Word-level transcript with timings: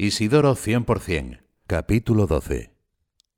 Isidoro 0.00 0.54
100%, 0.54 1.40
capítulo 1.66 2.28
12. 2.28 2.72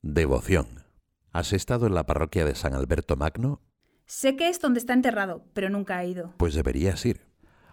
Devoción. 0.03 0.83
¿Has 1.31 1.53
estado 1.53 1.87
en 1.87 1.95
la 1.95 2.05
parroquia 2.05 2.45
de 2.45 2.53
San 2.53 2.75
Alberto 2.75 3.15
Magno? 3.15 3.63
Sé 4.05 4.35
que 4.35 4.47
es 4.47 4.61
donde 4.61 4.79
está 4.79 4.93
enterrado, 4.93 5.43
pero 5.53 5.71
nunca 5.71 6.03
he 6.03 6.09
ido. 6.09 6.35
Pues 6.37 6.53
deberías 6.53 7.03
ir. 7.07 7.25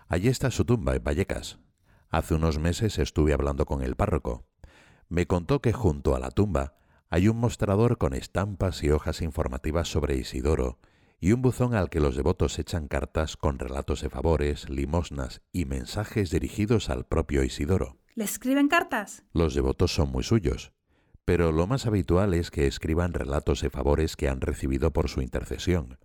Allí 0.09 0.29
está 0.29 0.51
su 0.51 0.65
tumba, 0.65 0.97
en 0.97 1.05
Vallecas. 1.05 1.59
Hace 2.09 2.33
unos 2.33 2.59
meses 2.59 2.99
estuve 2.99 3.35
hablando 3.35 3.67
con 3.67 3.83
el 3.83 3.95
párroco. 3.95 4.47
Me 5.11 5.27
contó 5.27 5.61
que 5.61 5.75
junto 5.75 6.17
a 6.17 6.19
la 6.19 6.31
tumba 6.31 6.79
hay 7.11 7.29
un 7.29 7.37
mostrador 7.37 7.99
con 7.99 8.15
estampas 8.15 8.83
y 8.83 8.89
hojas 8.89 9.21
informativas 9.21 9.89
sobre 9.89 10.17
Isidoro 10.17 10.79
y 11.21 11.33
un 11.33 11.43
buzón 11.43 11.75
al 11.75 11.91
que 11.91 12.01
los 12.01 12.17
devotos 12.17 12.59
echan 12.59 12.89
cartas 12.89 13.37
con 13.37 13.59
relatos 13.59 14.01
de 14.01 14.09
favores, 14.09 14.71
limosnas 14.71 15.43
y 15.53 15.67
mensajes 15.67 16.31
dirigidos 16.31 16.89
al 16.89 17.05
propio 17.05 17.43
Isidoro. 17.45 17.99
¿Le 18.19 18.25
escriben 18.25 18.67
cartas? 18.67 19.23
Los 19.33 19.55
devotos 19.55 19.95
son 19.95 20.11
muy 20.11 20.25
suyos, 20.25 20.73
pero 21.25 21.53
lo 21.53 21.69
más 21.69 21.87
habitual 21.87 22.35
es 22.35 22.51
que 22.51 22.67
escriban 22.67 23.13
relatos 23.13 23.61
de 23.61 23.71
favores 23.71 24.17
que 24.17 24.29
han 24.29 24.41
recibido 24.41 24.93
por 24.93 25.09
su 25.09 25.23
intercesión, 25.23 26.01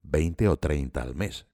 veinte 0.00 0.48
o 0.48 0.56
treinta 0.56 1.02
al 1.02 1.14
mes. 1.14 1.46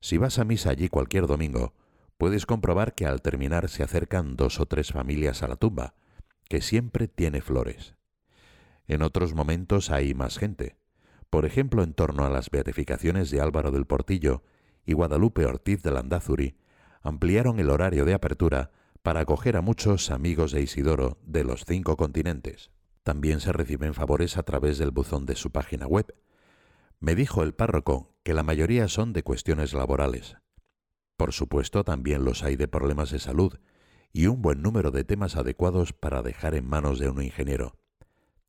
Si 0.00 0.16
vas 0.16 0.38
a 0.38 0.44
misa 0.44 0.70
allí 0.70 0.88
cualquier 0.88 1.26
domingo, 1.26 1.74
puedes 2.16 2.46
comprobar 2.46 2.94
que 2.94 3.04
al 3.04 3.20
terminar 3.20 3.68
se 3.68 3.82
acercan 3.82 4.34
dos 4.34 4.60
o 4.60 4.64
tres 4.64 4.92
familias 4.92 5.42
a 5.42 5.48
la 5.48 5.56
tumba, 5.56 5.92
que 6.48 6.62
siempre 6.62 7.06
tiene 7.06 7.42
flores. 7.42 7.96
En 8.86 9.02
otros 9.02 9.34
momentos 9.34 9.90
hay 9.90 10.14
más 10.14 10.38
gente, 10.38 10.78
por 11.28 11.44
ejemplo 11.44 11.82
en 11.82 11.92
torno 11.92 12.24
a 12.24 12.30
las 12.30 12.48
beatificaciones 12.48 13.30
de 13.30 13.42
Álvaro 13.42 13.72
del 13.72 13.84
Portillo 13.84 14.42
y 14.86 14.94
Guadalupe 14.94 15.44
Ortiz 15.44 15.82
de 15.82 15.90
Landázuri, 15.90 16.56
ampliaron 17.02 17.60
el 17.60 17.68
horario 17.68 18.06
de 18.06 18.14
apertura 18.14 18.70
para 19.08 19.20
acoger 19.20 19.56
a 19.56 19.62
muchos 19.62 20.10
amigos 20.10 20.52
de 20.52 20.60
Isidoro 20.60 21.16
de 21.22 21.42
los 21.42 21.64
cinco 21.64 21.96
continentes. 21.96 22.70
También 23.04 23.40
se 23.40 23.54
reciben 23.54 23.94
favores 23.94 24.36
a 24.36 24.42
través 24.42 24.76
del 24.76 24.90
buzón 24.90 25.24
de 25.24 25.34
su 25.34 25.50
página 25.50 25.86
web. 25.86 26.14
Me 27.00 27.14
dijo 27.14 27.42
el 27.42 27.54
párroco 27.54 28.18
que 28.22 28.34
la 28.34 28.42
mayoría 28.42 28.86
son 28.86 29.14
de 29.14 29.22
cuestiones 29.22 29.72
laborales. 29.72 30.36
Por 31.16 31.32
supuesto, 31.32 31.84
también 31.84 32.22
los 32.22 32.42
hay 32.42 32.56
de 32.56 32.68
problemas 32.68 33.10
de 33.10 33.18
salud 33.18 33.58
y 34.12 34.26
un 34.26 34.42
buen 34.42 34.60
número 34.60 34.90
de 34.90 35.04
temas 35.04 35.36
adecuados 35.36 35.94
para 35.94 36.20
dejar 36.20 36.54
en 36.54 36.66
manos 36.66 36.98
de 36.98 37.08
un 37.08 37.22
ingeniero. 37.22 37.78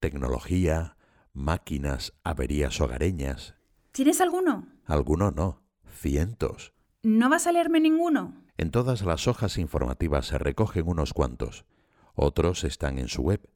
Tecnología, 0.02 0.98
máquinas, 1.32 2.20
averías 2.26 2.82
hogareñas. 2.82 3.56
¿Tienes 3.94 4.20
alguno? 4.20 4.68
Alguno 4.84 5.32
no, 5.32 5.64
cientos. 5.88 6.74
¿No 7.02 7.30
vas 7.30 7.48
a 7.48 7.54
leerme 7.54 7.80
ninguno? 7.80 8.34
En 8.58 8.72
todas 8.72 9.04
las 9.04 9.30
hojas 9.30 9.58
informativas 9.58 10.26
se 10.26 10.38
recogen 10.38 10.86
unos 10.86 11.14
cuantos. 11.14 11.66
Otros 12.14 12.66
están 12.66 13.00
en 13.00 13.08
su 13.08 13.22
web. 13.22 13.50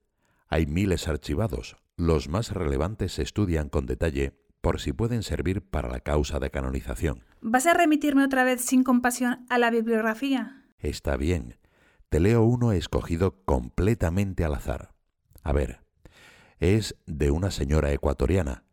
Hay 0.48 0.66
miles 0.66 1.10
archivados. 1.10 1.76
Los 1.98 2.30
más 2.30 2.52
relevantes 2.52 3.12
se 3.12 3.22
estudian 3.22 3.68
con 3.68 3.86
detalle 3.86 4.40
por 4.62 4.80
si 4.80 4.94
pueden 4.94 5.24
servir 5.24 5.62
para 5.62 5.90
la 5.90 6.00
causa 6.00 6.40
de 6.40 6.52
canonización. 6.52 7.26
¿Vas 7.42 7.68
a 7.68 7.74
remitirme 7.74 8.24
otra 8.24 8.46
vez 8.46 8.62
sin 8.62 8.86
compasión 8.86 9.46
a 9.50 9.58
la 9.58 9.72
bibliografía? 9.72 10.64
Está 10.80 11.18
bien. 11.18 11.58
Te 12.08 12.22
leo 12.22 12.44
uno 12.44 12.72
escogido 12.72 13.44
completamente 13.44 14.46
al 14.46 14.54
azar. 14.54 14.94
A 15.44 15.52
ver, 15.52 15.82
es 16.60 16.96
de 17.08 17.30
una 17.30 17.52
señora 17.52 17.92
ecuatoriana 17.92 18.64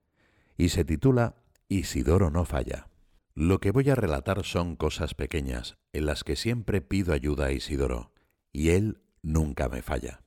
y 0.57 0.69
se 0.69 0.85
titula 0.85 1.35
Isidoro 1.69 2.31
no 2.31 2.45
falla. 2.45 2.90
Lo 3.35 3.61
que 3.61 3.71
voy 3.71 3.89
a 3.91 3.95
relatar 3.95 4.45
son 4.45 4.77
cosas 4.77 5.15
pequeñas 5.15 5.79
en 5.93 6.07
las 6.07 6.25
que 6.25 6.37
siempre 6.37 6.81
pido 6.81 7.13
ayuda 7.13 7.47
a 7.47 7.53
Isidoro 7.53 8.13
y 8.53 8.71
él 8.71 9.01
nunca 9.23 9.69
me 9.69 9.83
falla. 9.83 10.23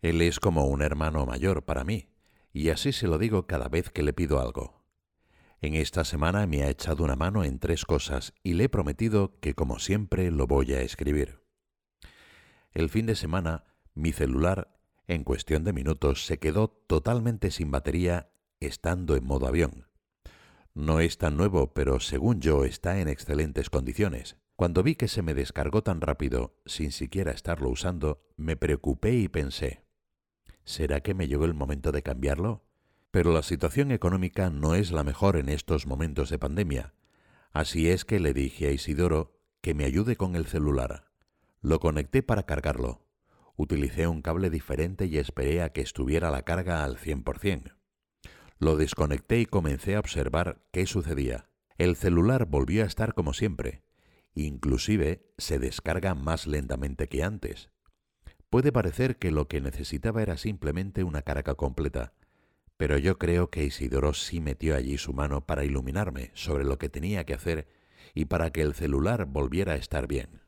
Él 0.00 0.22
es 0.22 0.38
como 0.38 0.66
un 0.66 0.82
hermano 0.82 1.26
mayor 1.26 1.64
para 1.64 1.82
mí 1.82 2.08
y 2.52 2.70
así 2.70 2.92
se 2.92 3.08
lo 3.08 3.18
digo 3.18 3.46
cada 3.46 3.68
vez 3.68 3.90
que 3.90 4.02
le 4.02 4.12
pido 4.12 4.40
algo. 4.40 4.84
En 5.60 5.74
esta 5.74 6.04
semana 6.04 6.46
me 6.46 6.62
ha 6.62 6.70
echado 6.70 7.02
una 7.02 7.16
mano 7.16 7.42
en 7.42 7.58
tres 7.58 7.84
cosas 7.84 8.32
y 8.42 8.54
le 8.54 8.64
he 8.64 8.68
prometido 8.68 9.40
que 9.40 9.54
como 9.54 9.78
siempre 9.78 10.30
lo 10.30 10.46
voy 10.46 10.72
a 10.72 10.82
escribir. 10.82 11.42
El 12.72 12.90
fin 12.90 13.06
de 13.06 13.16
semana 13.16 13.64
mi 13.94 14.12
celular 14.12 14.78
en 15.08 15.24
cuestión 15.24 15.64
de 15.64 15.72
minutos 15.72 16.26
se 16.26 16.38
quedó 16.38 16.68
totalmente 16.68 17.50
sin 17.50 17.70
batería 17.70 18.30
estando 18.60 19.16
en 19.16 19.24
modo 19.24 19.46
avión. 19.46 19.86
No 20.76 21.00
es 21.00 21.16
tan 21.16 21.38
nuevo, 21.38 21.72
pero 21.72 22.00
según 22.00 22.42
yo 22.42 22.66
está 22.66 23.00
en 23.00 23.08
excelentes 23.08 23.70
condiciones. 23.70 24.36
Cuando 24.56 24.82
vi 24.82 24.94
que 24.94 25.08
se 25.08 25.22
me 25.22 25.32
descargó 25.32 25.82
tan 25.82 26.02
rápido, 26.02 26.60
sin 26.66 26.92
siquiera 26.92 27.32
estarlo 27.32 27.70
usando, 27.70 28.20
me 28.36 28.56
preocupé 28.56 29.14
y 29.14 29.28
pensé, 29.28 29.86
¿será 30.64 31.00
que 31.00 31.14
me 31.14 31.28
llegó 31.28 31.46
el 31.46 31.54
momento 31.54 31.92
de 31.92 32.02
cambiarlo? 32.02 32.66
Pero 33.10 33.32
la 33.32 33.42
situación 33.42 33.90
económica 33.90 34.50
no 34.50 34.74
es 34.74 34.92
la 34.92 35.02
mejor 35.02 35.38
en 35.38 35.48
estos 35.48 35.86
momentos 35.86 36.28
de 36.28 36.38
pandemia. 36.38 36.92
Así 37.52 37.88
es 37.88 38.04
que 38.04 38.20
le 38.20 38.34
dije 38.34 38.68
a 38.68 38.72
Isidoro 38.72 39.40
que 39.62 39.72
me 39.72 39.86
ayude 39.86 40.16
con 40.16 40.36
el 40.36 40.44
celular. 40.44 41.10
Lo 41.62 41.80
conecté 41.80 42.22
para 42.22 42.42
cargarlo. 42.42 43.06
Utilicé 43.56 44.08
un 44.08 44.20
cable 44.20 44.50
diferente 44.50 45.06
y 45.06 45.16
esperé 45.16 45.62
a 45.62 45.70
que 45.70 45.80
estuviera 45.80 46.30
la 46.30 46.42
carga 46.42 46.84
al 46.84 46.98
100%. 46.98 47.75
Lo 48.58 48.76
desconecté 48.76 49.40
y 49.40 49.46
comencé 49.46 49.96
a 49.96 50.00
observar 50.00 50.62
qué 50.72 50.86
sucedía. 50.86 51.48
El 51.78 51.96
celular 51.96 52.46
volvió 52.46 52.84
a 52.84 52.86
estar 52.86 53.14
como 53.14 53.34
siempre. 53.34 53.82
Inclusive 54.34 55.26
se 55.36 55.58
descarga 55.58 56.14
más 56.14 56.46
lentamente 56.46 57.08
que 57.08 57.22
antes. 57.22 57.70
Puede 58.48 58.72
parecer 58.72 59.18
que 59.18 59.30
lo 59.30 59.48
que 59.48 59.60
necesitaba 59.60 60.22
era 60.22 60.36
simplemente 60.36 61.04
una 61.04 61.22
carga 61.22 61.54
completa, 61.54 62.14
pero 62.76 62.98
yo 62.98 63.18
creo 63.18 63.50
que 63.50 63.64
Isidoro 63.64 64.12
sí 64.14 64.40
metió 64.40 64.76
allí 64.76 64.98
su 64.98 65.12
mano 65.12 65.46
para 65.46 65.64
iluminarme 65.64 66.30
sobre 66.34 66.64
lo 66.64 66.78
que 66.78 66.88
tenía 66.88 67.24
que 67.24 67.34
hacer 67.34 67.68
y 68.14 68.26
para 68.26 68.50
que 68.50 68.62
el 68.62 68.74
celular 68.74 69.26
volviera 69.26 69.72
a 69.72 69.76
estar 69.76 70.06
bien. 70.06 70.42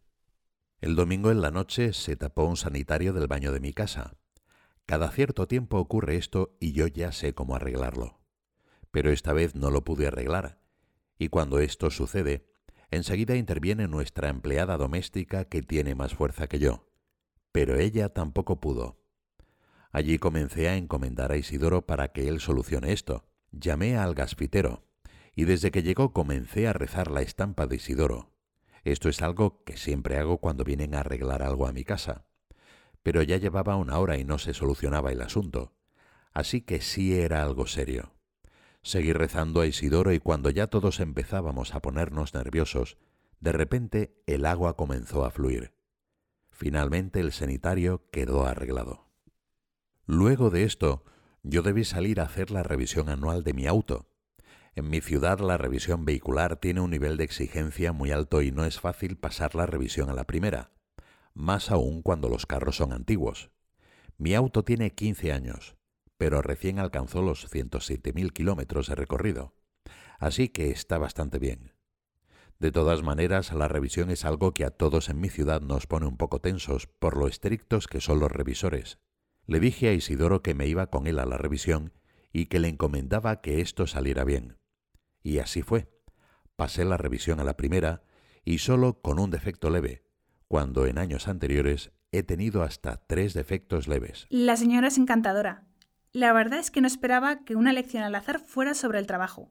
El 0.81 0.95
domingo 0.95 1.31
en 1.31 1.41
la 1.41 1.51
noche 1.51 1.93
se 1.93 2.17
tapó 2.17 2.45
un 2.45 2.57
sanitario 2.57 3.13
del 3.13 3.27
baño 3.27 3.53
de 3.53 3.61
mi 3.61 3.73
casa. 3.73 4.18
Cada 4.89 5.11
cierto 5.11 5.47
tiempo 5.47 5.77
ocurre 5.77 6.17
esto 6.17 6.57
y 6.61 6.73
yo 6.73 6.87
ya 6.87 7.13
sé 7.13 7.35
cómo 7.35 7.55
arreglarlo. 7.55 8.23
Pero 8.91 9.11
esta 9.11 9.35
vez 9.35 9.55
no 9.55 9.71
lo 9.71 9.85
pude 9.85 10.07
arreglar. 10.07 10.63
Y 11.19 11.29
cuando 11.29 11.59
esto 11.59 11.91
sucede, 11.91 12.47
enseguida 12.91 13.37
interviene 13.37 13.87
nuestra 13.87 14.31
empleada 14.31 14.79
doméstica 14.79 15.45
que 15.45 15.61
tiene 15.61 15.95
más 15.95 16.15
fuerza 16.15 16.47
que 16.47 16.59
yo. 16.59 16.89
Pero 17.53 17.77
ella 17.77 18.15
tampoco 18.15 18.63
pudo. 18.63 19.05
Allí 19.93 20.19
comencé 20.19 20.71
a 20.71 20.77
encomendar 20.79 21.33
a 21.33 21.37
Isidoro 21.37 21.85
para 21.85 22.13
que 22.13 22.27
él 22.27 22.41
solucione 22.41 22.95
esto. 22.95 23.29
Llamé 23.51 23.99
al 23.99 24.15
gasfitero, 24.15 24.87
y 25.35 25.45
desde 25.45 25.71
que 25.71 25.83
llegó 25.83 26.15
comencé 26.15 26.67
a 26.67 26.73
rezar 26.73 27.11
la 27.11 27.21
estampa 27.21 27.67
de 27.67 27.77
Isidoro, 27.77 28.33
esto 28.85 29.11
es 29.11 29.21
algo 29.21 29.65
que 29.65 29.77
siempre 29.77 30.17
hago 30.17 30.39
cuando 30.39 30.65
vienen 30.65 30.95
a 30.95 31.01
arreglar 31.01 31.43
algo 31.43 31.67
a 31.67 31.73
mi 31.73 31.85
casa. 31.85 32.28
Pero 33.03 33.23
ya 33.23 33.37
llevaba 33.37 33.77
una 33.77 33.99
hora 33.99 34.19
y 34.19 34.25
no 34.25 34.39
se 34.39 34.55
solucionaba 34.55 35.13
el 35.13 35.23
asunto. 35.23 35.73
Así 36.33 36.61
que 36.61 36.81
sí 36.81 37.19
era 37.19 37.43
algo 37.43 37.67
serio. 37.67 38.15
Seguí 38.83 39.13
rezando 39.13 39.61
a 39.61 39.67
Isidoro 39.67 40.13
y 40.13 40.21
cuando 40.21 40.51
ya 40.51 40.69
todos 40.69 41.01
empezábamos 41.01 41.75
a 41.75 41.81
ponernos 41.81 42.35
nerviosos, 42.35 42.97
de 43.41 43.53
repente 43.53 44.23
el 44.27 44.47
agua 44.47 44.77
comenzó 44.77 45.25
a 45.25 45.31
fluir. 45.31 45.75
Finalmente 46.51 47.21
el 47.21 47.33
sanitario 47.33 48.09
quedó 48.11 48.47
arreglado. 48.47 49.09
Luego 50.07 50.51
de 50.51 50.65
esto, 50.65 51.05
yo 51.43 51.63
debí 51.63 51.85
salir 51.85 52.21
a 52.21 52.25
hacer 52.25 52.51
la 52.51 52.63
revisión 52.63 53.09
anual 53.09 53.45
de 53.45 53.53
mi 53.53 53.67
auto, 53.67 54.09
en 54.79 54.91
mi 54.91 55.01
ciudad 55.01 55.41
la 55.41 55.59
revisión 55.59 56.05
vehicular 56.05 56.55
tiene 56.55 56.81
un 56.81 56.91
nivel 56.91 57.17
de 57.17 57.25
exigencia 57.25 57.93
muy 57.93 58.13
alto 58.13 58.43
y 58.43 58.53
no 58.53 58.65
es 58.65 58.79
fácil 58.79 59.17
pasar 59.17 59.57
la 59.57 59.67
revisión 59.67 60.09
a 60.09 60.15
la 60.15 60.23
primera, 60.23 60.71
más 61.39 61.71
aún 61.71 62.03
cuando 62.03 62.29
los 62.29 62.47
carros 62.47 62.77
son 62.77 62.93
antiguos. 62.93 63.51
Mi 64.17 64.35
auto 64.35 64.65
tiene 64.65 64.91
15 64.91 65.33
años, 65.33 65.77
pero 66.17 66.43
recién 66.43 66.81
alcanzó 66.81 67.23
los 67.23 67.49
107.000 67.51 68.33
kilómetros 68.33 68.89
de 68.89 68.97
recorrido, 68.97 69.55
así 70.19 70.49
que 70.49 70.71
está 70.71 70.99
bastante 70.99 71.39
bien. 71.39 71.73
De 72.59 72.73
todas 72.73 73.05
maneras, 73.05 73.53
la 73.53 73.69
revisión 73.69 74.11
es 74.11 74.25
algo 74.25 74.53
que 74.53 74.65
a 74.65 74.71
todos 74.71 75.09
en 75.09 75.21
mi 75.21 75.29
ciudad 75.29 75.61
nos 75.61 75.87
pone 75.87 76.07
un 76.07 76.17
poco 76.17 76.41
tensos 76.41 76.89
por 76.89 77.17
lo 77.17 77.29
estrictos 77.29 77.87
que 77.87 78.01
son 78.01 78.19
los 78.19 78.33
revisores. 78.33 78.99
Le 79.47 79.61
dije 79.61 79.89
a 79.89 79.93
Isidoro 79.93 80.43
que 80.43 80.55
me 80.55 80.67
iba 80.67 80.89
con 80.89 81.07
él 81.07 81.21
a 81.21 81.25
la 81.25 81.39
revisión 81.39 81.93
y 82.33 82.47
que 82.47 82.59
le 82.59 82.67
encomendaba 82.67 83.41
que 83.41 83.61
esto 83.61 83.87
saliera 83.87 84.25
bien. 84.25 84.59
Y 85.23 85.39
así 85.39 85.63
fue. 85.63 85.89
Pasé 86.57 86.85
la 86.85 86.97
revisión 86.97 87.39
a 87.39 87.45
la 87.45 87.57
primera 87.57 88.03
y 88.45 88.59
solo 88.59 89.01
con 89.01 89.21
un 89.21 89.31
defecto 89.31 89.71
leve, 89.71 90.08
cuando 90.49 90.87
en 90.87 90.99
años 90.99 91.29
anteriores 91.29 91.93
he 92.11 92.23
tenido 92.23 92.63
hasta 92.63 92.97
tres 93.07 93.35
defectos 93.35 93.87
leves. 93.87 94.27
La 94.31 94.57
señora 94.57 94.89
es 94.89 94.99
encantadora. 94.99 95.65
La 96.13 96.33
verdad 96.33 96.59
es 96.59 96.71
que 96.71 96.81
no 96.81 96.87
esperaba 96.87 97.45
que 97.45 97.55
una 97.55 97.75
lección 97.75 98.03
al 98.03 98.15
azar 98.15 98.41
fuera 98.41 98.75
sobre 98.75 98.99
el 98.99 99.07
trabajo. 99.07 99.51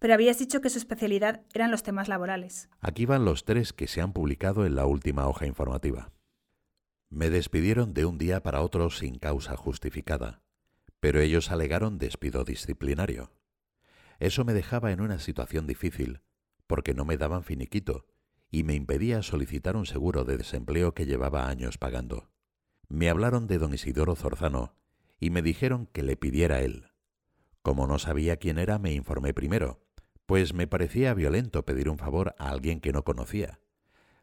Pero 0.00 0.14
habías 0.14 0.38
dicho 0.38 0.60
que 0.60 0.70
su 0.70 0.78
especialidad 0.78 1.42
eran 1.54 1.70
los 1.70 1.84
temas 1.84 2.08
laborales. 2.08 2.68
Aquí 2.80 3.06
van 3.06 3.24
los 3.24 3.44
tres 3.44 3.72
que 3.72 3.86
se 3.86 4.00
han 4.00 4.12
publicado 4.12 4.66
en 4.66 4.74
la 4.74 4.86
última 4.86 5.28
hoja 5.28 5.46
informativa. 5.46 6.12
Me 7.10 7.30
despidieron 7.30 7.94
de 7.94 8.04
un 8.04 8.18
día 8.18 8.42
para 8.42 8.60
otro 8.60 8.90
sin 8.90 9.18
causa 9.18 9.56
justificada, 9.56 10.42
pero 11.00 11.20
ellos 11.20 11.50
alegaron 11.50 11.98
despido 11.98 12.44
disciplinario. 12.44 13.32
Eso 14.18 14.44
me 14.44 14.52
dejaba 14.52 14.90
en 14.90 15.00
una 15.00 15.20
situación 15.20 15.66
difícil, 15.66 16.20
porque 16.66 16.92
no 16.92 17.04
me 17.04 17.16
daban 17.16 17.44
finiquito 17.44 18.04
y 18.50 18.62
me 18.62 18.74
impedía 18.74 19.22
solicitar 19.22 19.76
un 19.76 19.86
seguro 19.86 20.24
de 20.24 20.36
desempleo 20.36 20.94
que 20.94 21.06
llevaba 21.06 21.48
años 21.48 21.78
pagando. 21.78 22.30
Me 22.88 23.10
hablaron 23.10 23.46
de 23.46 23.58
don 23.58 23.74
Isidoro 23.74 24.16
Zorzano 24.16 24.74
y 25.20 25.30
me 25.30 25.42
dijeron 25.42 25.86
que 25.86 26.02
le 26.02 26.16
pidiera 26.16 26.60
él. 26.60 26.92
Como 27.62 27.86
no 27.86 27.98
sabía 27.98 28.36
quién 28.36 28.58
era, 28.58 28.78
me 28.78 28.92
informé 28.92 29.34
primero, 29.34 29.84
pues 30.26 30.54
me 30.54 30.66
parecía 30.66 31.14
violento 31.14 31.64
pedir 31.64 31.88
un 31.88 31.98
favor 31.98 32.34
a 32.38 32.50
alguien 32.50 32.80
que 32.80 32.92
no 32.92 33.04
conocía. 33.04 33.60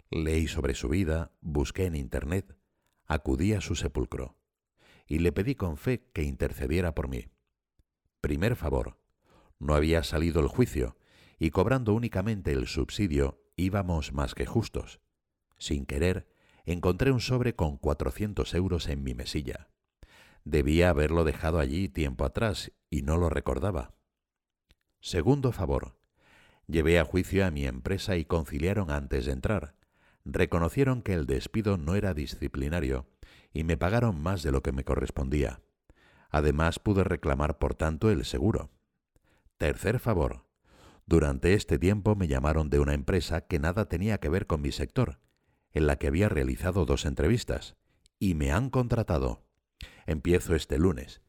Leí 0.10 0.48
sobre 0.48 0.74
su 0.74 0.90
vida, 0.90 1.32
busqué 1.42 1.86
en 1.86 1.96
Internet, 1.96 2.56
acudí 3.06 3.54
a 3.54 3.62
su 3.62 3.76
sepulcro 3.76 4.38
y 5.08 5.20
le 5.20 5.32
pedí 5.32 5.56
con 5.56 5.78
fe 5.78 6.10
que 6.14 6.24
intercediera 6.24 6.96
por 6.96 7.08
mí. 7.08 7.28
Primer 8.22 8.56
favor, 8.56 8.98
no 9.60 9.76
había 9.76 10.04
salido 10.04 10.42
el 10.42 10.48
juicio 10.48 10.98
y 11.38 11.52
cobrando 11.52 11.94
únicamente 11.94 12.52
el 12.52 12.68
subsidio 12.68 13.45
íbamos 13.56 14.14
más 14.14 14.36
que 14.36 14.46
justos. 14.46 15.00
Sin 15.58 15.86
querer, 15.86 16.28
encontré 16.66 17.12
un 17.12 17.22
sobre 17.22 17.56
con 17.56 17.78
cuatrocientos 17.78 18.54
euros 18.54 18.88
en 18.88 19.04
mi 19.04 19.14
mesilla. 19.14 19.70
Debía 20.44 20.90
haberlo 20.90 21.24
dejado 21.24 21.60
allí 21.60 21.90
tiempo 21.90 22.26
atrás 22.26 22.72
y 22.90 23.02
no 23.02 23.18
lo 23.18 23.30
recordaba. 23.30 23.96
Segundo 25.02 25.52
favor. 25.52 25.98
Llevé 26.68 27.00
a 27.00 27.06
juicio 27.06 27.46
a 27.46 27.52
mi 27.52 27.66
empresa 27.66 28.16
y 28.18 28.26
conciliaron 28.26 28.90
antes 28.90 29.26
de 29.26 29.32
entrar. 29.32 29.76
Reconocieron 30.24 31.04
que 31.04 31.14
el 31.14 31.28
despido 31.28 31.78
no 31.78 31.96
era 31.96 32.14
disciplinario 32.14 33.08
y 33.54 33.64
me 33.64 33.78
pagaron 33.78 34.20
más 34.22 34.44
de 34.44 34.52
lo 34.52 34.62
que 34.64 34.72
me 34.72 34.84
correspondía. 34.84 35.62
Además 36.30 36.80
pude 36.80 37.04
reclamar 37.04 37.60
por 37.60 37.76
tanto 37.76 38.10
el 38.10 38.26
seguro. 38.26 38.72
Tercer 39.58 40.00
favor. 40.00 40.45
Durante 41.08 41.54
este 41.54 41.78
tiempo 41.78 42.16
me 42.16 42.28
llamaron 42.28 42.70
de 42.70 42.80
una 42.80 42.94
empresa 42.94 43.42
que 43.42 43.60
nada 43.60 43.86
tenía 43.86 44.18
que 44.20 44.30
ver 44.30 44.48
con 44.48 44.62
mi 44.62 44.72
sector, 44.72 45.20
en 45.72 45.86
la 45.86 45.98
que 45.98 46.08
había 46.08 46.30
realizado 46.30 46.86
dos 46.86 47.06
entrevistas, 47.06 47.76
y 48.18 48.34
me 48.34 48.52
han 48.52 48.70
contratado. 48.70 49.46
Empiezo 50.08 50.56
este 50.56 50.80
lunes. 50.80 51.22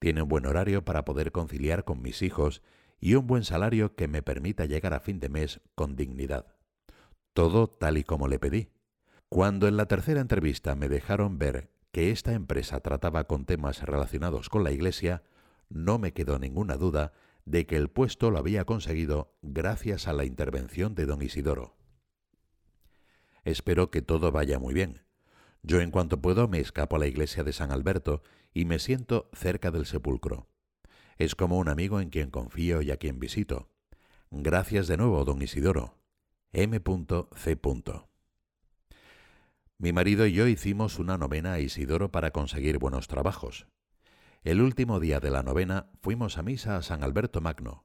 Tiene 0.00 0.22
un 0.22 0.28
buen 0.28 0.46
horario 0.46 0.84
para 0.84 1.04
poder 1.04 1.30
conciliar 1.30 1.84
con 1.84 2.02
mis 2.02 2.22
hijos 2.22 2.62
y 2.98 3.14
un 3.14 3.26
buen 3.26 3.44
salario 3.44 3.94
que 3.94 4.08
me 4.08 4.22
permita 4.22 4.66
llegar 4.66 4.94
a 4.94 5.00
fin 5.00 5.20
de 5.20 5.28
mes 5.28 5.60
con 5.74 5.94
dignidad. 5.94 6.56
Todo 7.32 7.68
tal 7.68 7.98
y 7.98 8.04
como 8.04 8.26
le 8.26 8.38
pedí. 8.38 8.70
Cuando 9.28 9.68
en 9.68 9.76
la 9.76 9.86
tercera 9.86 10.20
entrevista 10.20 10.74
me 10.74 10.88
dejaron 10.88 11.38
ver 11.38 11.70
que 11.92 12.10
esta 12.10 12.32
empresa 12.32 12.80
trataba 12.80 13.24
con 13.24 13.44
temas 13.44 13.82
relacionados 13.82 14.48
con 14.48 14.64
la 14.64 14.72
Iglesia, 14.72 15.22
no 15.68 15.98
me 15.98 16.12
quedó 16.12 16.38
ninguna 16.38 16.76
duda 16.76 17.12
de 17.44 17.66
que 17.66 17.76
el 17.76 17.88
puesto 17.88 18.30
lo 18.30 18.38
había 18.38 18.64
conseguido 18.64 19.34
gracias 19.42 20.08
a 20.08 20.12
la 20.12 20.24
intervención 20.24 20.94
de 20.94 21.06
don 21.06 21.22
Isidoro. 21.22 21.76
Espero 23.44 23.90
que 23.90 24.02
todo 24.02 24.32
vaya 24.32 24.58
muy 24.58 24.74
bien. 24.74 25.02
Yo 25.62 25.80
en 25.80 25.90
cuanto 25.90 26.20
puedo 26.20 26.48
me 26.48 26.60
escapo 26.60 26.96
a 26.96 26.98
la 26.98 27.06
iglesia 27.06 27.44
de 27.44 27.52
San 27.52 27.70
Alberto 27.70 28.22
y 28.52 28.64
me 28.64 28.78
siento 28.78 29.28
cerca 29.32 29.70
del 29.70 29.86
sepulcro. 29.86 30.48
Es 31.18 31.34
como 31.34 31.58
un 31.58 31.68
amigo 31.68 32.00
en 32.00 32.10
quien 32.10 32.30
confío 32.30 32.82
y 32.82 32.90
a 32.90 32.96
quien 32.96 33.18
visito. 33.18 33.68
Gracias 34.30 34.86
de 34.86 34.96
nuevo, 34.96 35.24
don 35.24 35.42
Isidoro. 35.42 35.98
M.C. 36.52 37.60
Mi 39.78 39.92
marido 39.92 40.26
y 40.26 40.32
yo 40.32 40.46
hicimos 40.46 40.98
una 40.98 41.16
novena 41.16 41.54
a 41.54 41.60
Isidoro 41.60 42.10
para 42.10 42.32
conseguir 42.32 42.78
buenos 42.78 43.08
trabajos. 43.08 43.66
El 44.42 44.62
último 44.62 45.00
día 45.00 45.20
de 45.20 45.30
la 45.30 45.42
novena 45.42 45.90
fuimos 46.00 46.38
a 46.38 46.42
misa 46.42 46.78
a 46.78 46.82
San 46.82 47.04
Alberto 47.04 47.42
Magno. 47.42 47.84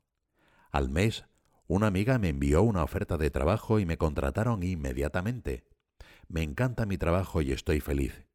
Al 0.71 0.89
mes, 0.89 1.25
una 1.67 1.87
amiga 1.87 2.17
me 2.17 2.29
envió 2.29 2.61
una 2.63 2.81
oferta 2.81 3.17
de 3.17 3.29
trabajo 3.29 3.77
y 3.79 3.85
me 3.85 3.97
contrataron 3.97 4.63
inmediatamente. 4.63 5.65
Me 6.29 6.43
encanta 6.43 6.85
mi 6.85 6.97
trabajo 6.97 7.41
y 7.41 7.51
estoy 7.51 7.81
feliz. 7.81 8.25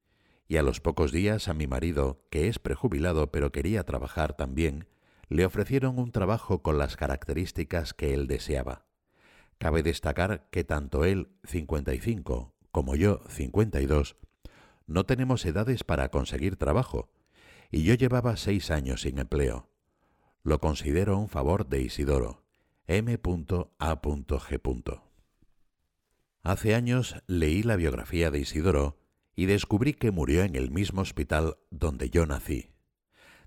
Y 0.49 0.59
a 0.59 0.63
los 0.63 0.83
pocos 0.83 1.13
días 1.13 1.49
a 1.49 1.55
mi 1.55 1.67
marido, 1.67 2.27
que 2.29 2.49
es 2.49 2.59
prejubilado 2.59 3.33
pero 3.33 3.53
quería 3.53 3.85
trabajar 3.85 4.37
también, 4.37 4.87
le 5.31 5.47
ofrecieron 5.47 5.99
un 5.99 6.13
trabajo 6.13 6.63
con 6.63 6.77
las 6.77 6.97
características 6.97 7.95
que 7.95 8.13
él 8.13 8.27
deseaba. 8.27 8.85
Cabe 9.57 9.83
destacar 9.83 10.51
que 10.51 10.63
tanto 10.63 11.07
él, 11.07 11.31
55, 11.45 12.55
como 12.71 12.97
yo, 12.97 13.23
52, 13.31 14.17
no 14.87 15.07
tenemos 15.07 15.47
edades 15.47 15.85
para 15.85 16.11
conseguir 16.11 16.57
trabajo, 16.57 17.09
y 17.71 17.85
yo 17.85 17.95
llevaba 17.95 18.37
seis 18.37 18.71
años 18.71 19.03
sin 19.03 19.19
empleo. 19.19 19.69
Lo 20.43 20.59
considero 20.59 21.19
un 21.19 21.29
favor 21.29 21.69
de 21.69 21.83
Isidoro. 21.83 22.45
M.A.G. 22.87 23.21
Hace 26.43 26.75
años 26.75 27.17
leí 27.27 27.63
la 27.63 27.77
biografía 27.77 28.31
de 28.31 28.41
Isidoro 28.41 28.99
y 29.37 29.47
descubrí 29.47 29.95
que 29.95 30.11
murió 30.11 30.43
en 30.43 30.57
el 30.57 30.71
mismo 30.71 31.03
hospital 31.03 31.59
donde 31.71 32.11
yo 32.11 32.27
nací. 32.27 32.71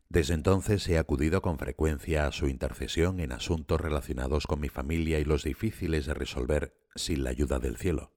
Desde 0.09 0.35
entonces 0.35 0.87
he 0.87 0.99
acudido 0.99 1.41
con 1.41 1.57
frecuencia 1.57 2.27
a 2.27 2.31
su 2.31 2.47
intercesión 2.47 3.19
en 3.19 3.31
asuntos 3.31 3.81
relacionados 3.81 4.45
con 4.45 4.59
mi 4.59 4.69
familia 4.69 5.19
y 5.19 5.25
los 5.25 5.43
difíciles 5.43 6.05
de 6.05 6.13
resolver 6.13 6.75
sin 6.95 7.23
la 7.23 7.31
ayuda 7.31 7.57
del 7.57 7.77
cielo. 7.77 8.13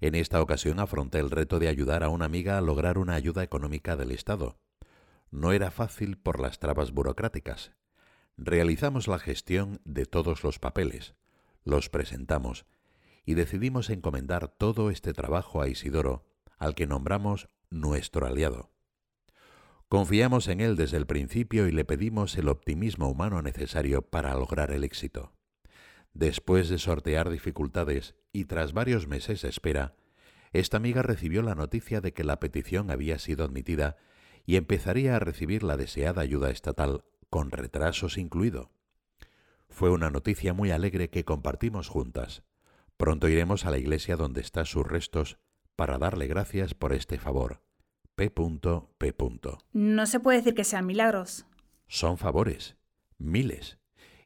En 0.00 0.14
esta 0.14 0.42
ocasión 0.42 0.80
afronté 0.80 1.18
el 1.20 1.30
reto 1.30 1.58
de 1.58 1.68
ayudar 1.68 2.04
a 2.04 2.10
una 2.10 2.26
amiga 2.26 2.58
a 2.58 2.60
lograr 2.60 2.98
una 2.98 3.14
ayuda 3.14 3.42
económica 3.42 3.96
del 3.96 4.10
Estado. 4.10 4.58
No 5.30 5.52
era 5.52 5.70
fácil 5.70 6.16
por 6.18 6.40
las 6.40 6.58
trabas 6.58 6.92
burocráticas. 6.92 7.72
Realizamos 8.36 9.08
la 9.08 9.18
gestión 9.18 9.80
de 9.84 10.06
todos 10.06 10.42
los 10.42 10.58
papeles, 10.58 11.14
los 11.64 11.88
presentamos 11.88 12.66
y 13.24 13.34
decidimos 13.34 13.90
encomendar 13.90 14.48
todo 14.48 14.90
este 14.90 15.12
trabajo 15.12 15.62
a 15.62 15.68
Isidoro, 15.68 16.26
al 16.58 16.74
que 16.74 16.86
nombramos 16.86 17.48
nuestro 17.70 18.26
aliado. 18.26 18.70
Confiamos 19.88 20.48
en 20.48 20.60
él 20.60 20.76
desde 20.76 20.96
el 20.96 21.06
principio 21.06 21.68
y 21.68 21.72
le 21.72 21.84
pedimos 21.84 22.36
el 22.36 22.48
optimismo 22.48 23.08
humano 23.08 23.42
necesario 23.42 24.02
para 24.02 24.34
lograr 24.34 24.72
el 24.72 24.84
éxito. 24.84 25.32
Después 26.12 26.68
de 26.68 26.78
sortear 26.78 27.30
dificultades 27.30 28.14
y 28.32 28.44
tras 28.44 28.72
varios 28.72 29.06
meses 29.06 29.42
de 29.42 29.48
espera, 29.48 29.94
esta 30.52 30.76
amiga 30.76 31.02
recibió 31.02 31.42
la 31.42 31.54
noticia 31.54 32.00
de 32.00 32.12
que 32.12 32.24
la 32.24 32.40
petición 32.40 32.90
había 32.90 33.18
sido 33.18 33.44
admitida 33.44 33.96
y 34.46 34.56
empezaría 34.56 35.16
a 35.16 35.18
recibir 35.18 35.62
la 35.62 35.76
deseada 35.76 36.22
ayuda 36.22 36.50
estatal, 36.50 37.04
con 37.30 37.50
retrasos 37.50 38.18
incluido. 38.18 38.70
Fue 39.68 39.90
una 39.90 40.10
noticia 40.10 40.52
muy 40.52 40.70
alegre 40.70 41.10
que 41.10 41.24
compartimos 41.24 41.88
juntas. 41.88 42.44
Pronto 42.96 43.28
iremos 43.28 43.64
a 43.64 43.70
la 43.70 43.78
iglesia 43.78 44.16
donde 44.16 44.40
están 44.40 44.66
sus 44.66 44.86
restos 44.86 45.38
para 45.74 45.98
darle 45.98 46.26
gracias 46.26 46.74
por 46.74 46.92
este 46.92 47.18
favor. 47.18 47.60
P. 48.14 48.30
P. 48.30 49.14
No 49.72 50.06
se 50.06 50.20
puede 50.20 50.38
decir 50.38 50.54
que 50.54 50.62
sean 50.62 50.86
milagros. 50.86 51.46
Son 51.88 52.16
favores, 52.16 52.76
miles, 53.18 53.78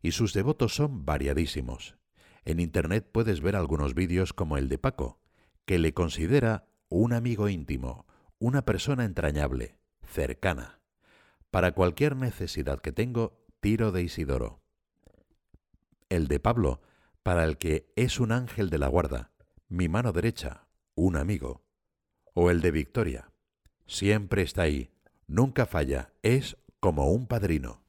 y 0.03 0.13
sus 0.13 0.35
devotos 0.35 0.75
son 0.75 1.07
variadísimos. 1.07 1.97
En 2.45 2.61
Internet 2.61 3.09
puedes 3.11 3.41
ver 3.41 3.57
algunos 3.57 3.95
vídeos 3.95 4.33
como 4.33 4.59
el 4.59 4.69
de 4.69 4.79
Paco, 4.79 5.21
que 5.65 5.79
le 5.79 5.95
considera 5.95 6.67
un 6.89 7.13
amigo 7.13 7.49
íntimo, 7.49 8.07
una 8.39 8.65
persona 8.65 9.05
entrañable, 9.05 9.79
cercana. 10.09 10.81
Para 11.51 11.73
cualquier 11.73 12.17
necesidad 12.17 12.81
que 12.81 12.93
tengo, 12.93 13.45
tiro 13.61 13.93
de 13.93 14.03
Isidoro. 14.03 14.61
El 16.09 16.29
de 16.29 16.41
Pablo, 16.41 16.81
para 17.23 17.45
el 17.45 17.59
que 17.59 17.93
es 17.97 18.21
un 18.21 18.33
ángel 18.33 18.71
de 18.71 18.79
la 18.79 18.89
guarda, 18.89 19.33
mi 19.69 19.89
mano 19.89 20.13
derecha, 20.13 20.67
un 20.95 21.17
amigo. 21.17 21.65
O 22.35 22.51
el 22.51 22.61
de 22.61 22.71
Victoria. 22.71 23.33
Siempre 23.87 24.43
está 24.43 24.63
ahí, 24.63 24.91
nunca 25.27 25.67
falla, 25.67 26.13
es 26.23 26.57
como 26.81 27.11
un 27.11 27.27
padrino. 27.27 27.83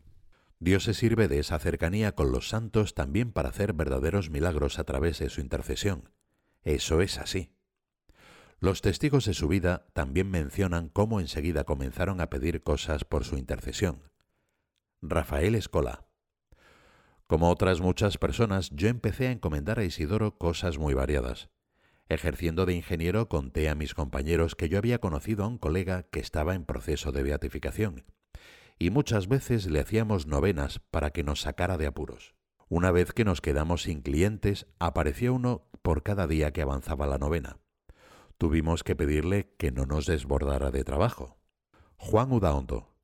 Dios 0.60 0.84
se 0.84 0.94
sirve 0.94 1.28
de 1.28 1.40
esa 1.40 1.58
cercanía 1.60 2.16
con 2.16 2.32
los 2.32 2.50
santos 2.50 2.94
también 2.94 3.32
para 3.32 3.50
hacer 3.50 3.74
verdaderos 3.74 4.30
milagros 4.30 4.78
a 4.78 4.84
través 4.84 5.20
de 5.20 5.30
su 5.30 5.40
intercesión. 5.40 6.10
Eso 6.64 7.02
es 7.02 7.18
así. 7.18 7.54
Los 8.62 8.82
testigos 8.82 9.24
de 9.24 9.34
su 9.34 9.48
vida 9.48 9.86
también 9.94 10.30
mencionan 10.30 10.90
cómo 10.90 11.22
enseguida 11.22 11.64
comenzaron 11.64 12.20
a 12.20 12.30
pedir 12.30 12.62
cosas 12.62 13.06
por 13.06 13.24
su 13.24 13.38
intercesión. 13.38 14.04
Rafael 15.02 15.56
Escola. 15.56 16.06
Como 17.26 17.50
otras 17.50 17.80
muchas 17.80 18.18
personas, 18.18 18.70
yo 18.72 18.90
empecé 18.90 19.28
a 19.28 19.32
encomendar 19.32 19.80
a 19.80 19.86
Isidoro 19.86 20.38
cosas 20.38 20.78
muy 20.78 20.94
variadas. 20.94 21.50
Ejerciendo 22.10 22.66
de 22.66 22.74
ingeniero 22.74 23.30
conté 23.30 23.70
a 23.70 23.76
mis 23.76 23.94
compañeros 23.94 24.56
que 24.56 24.68
yo 24.68 24.78
había 24.78 25.00
conocido 25.00 25.46
a 25.46 25.48
un 25.48 25.58
colega 25.58 26.04
que 26.04 26.20
estaba 26.20 26.54
en 26.54 26.66
proceso 26.66 27.14
de 27.14 27.24
beatificación, 27.24 28.04
y 28.78 28.90
muchas 28.90 29.30
veces 29.30 29.68
le 29.68 29.80
hacíamos 29.80 30.28
novenas 30.28 30.80
para 30.92 31.12
que 31.12 31.24
nos 31.24 31.42
sacara 31.42 31.78
de 31.78 31.88
apuros. 31.88 32.36
Una 32.68 32.92
vez 32.92 33.14
que 33.14 33.24
nos 33.24 33.40
quedamos 33.40 33.84
sin 33.84 34.02
clientes, 34.02 34.68
apareció 34.80 35.34
uno 35.34 35.70
por 35.82 36.04
cada 36.04 36.28
día 36.28 36.52
que 36.52 36.62
avanzaba 36.62 37.08
la 37.08 37.20
novena. 37.20 37.60
Tuvimos 38.40 38.86
que 38.86 38.96
pedirle 38.96 39.54
que 39.58 39.70
no 39.70 39.86
nos 39.86 40.06
desbordara 40.06 40.72
de 40.72 40.86
trabajo. 40.86 41.38
Juan 41.98 42.32
Udaondo. 42.32 42.96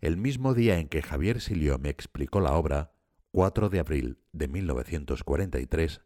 El 0.00 0.16
mismo 0.16 0.54
día 0.54 0.78
en 0.78 0.88
que 0.88 1.02
Javier 1.02 1.42
Silio 1.42 1.78
me 1.78 1.90
explicó 1.90 2.40
la 2.40 2.54
obra, 2.54 2.94
4 3.32 3.68
de 3.68 3.80
abril 3.80 4.18
de 4.32 4.48
1943, 4.48 6.00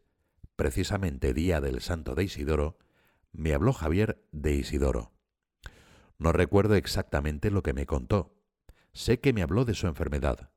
precisamente 0.57 1.33
día 1.33 1.61
del 1.61 1.79
Santo 1.79 2.13
de 2.13 2.25
Isidoro, 2.25 2.77
me 3.31 3.53
habló 3.53 3.71
Javier 3.71 4.21
de 4.33 4.55
Isidoro. 4.55 5.13
No 6.17 6.33
recuerdo 6.33 6.75
exactamente 6.75 7.51
lo 7.51 7.63
que 7.63 7.71
me 7.71 7.85
contó. 7.85 8.35
Sé 8.91 9.21
que 9.21 9.31
me 9.31 9.43
habló 9.43 9.63
de 9.63 9.75
su 9.75 9.87
enfermedad, 9.87 10.51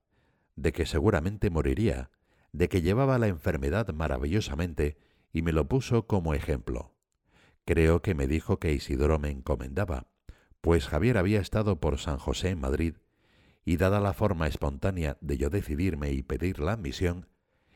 de 0.57 0.73
que 0.73 0.85
seguramente 0.85 1.49
moriría, 1.49 2.11
de 2.50 2.69
que 2.69 2.83
llevaba 2.83 3.21
la 3.21 3.29
enfermedad 3.29 3.87
maravillosamente 3.90 4.99
y 5.33 5.43
me 5.43 5.52
lo 5.52 5.69
puso 5.69 6.09
como 6.09 6.35
ejemplo. 6.35 6.97
Creo 7.71 8.03
que 8.03 8.17
me 8.17 8.27
dijo 8.27 8.59
que 8.59 8.73
Isidoro 8.73 9.21
me 9.21 9.31
encomendaba, 9.31 10.09
pues 10.61 10.89
Javier 10.89 11.17
había 11.17 11.39
estado 11.39 11.79
por 11.79 12.00
San 12.00 12.19
José 12.19 12.49
en 12.49 12.61
Madrid, 12.61 12.97
y 13.65 13.77
dada 13.77 14.00
la 14.00 14.12
forma 14.12 14.49
espontánea 14.49 15.19
de 15.21 15.39
yo 15.39 15.50
decidirme 15.50 16.11
y 16.11 16.25
pedir 16.25 16.59
la 16.59 16.73
admisión, 16.73 17.29